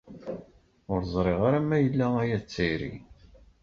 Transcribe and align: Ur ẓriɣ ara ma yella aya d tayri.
Ur 0.91 1.01
ẓriɣ 1.13 1.39
ara 1.47 1.59
ma 1.67 1.77
yella 1.79 2.07
aya 2.21 2.37
d 2.39 2.43
tayri. 2.53 2.93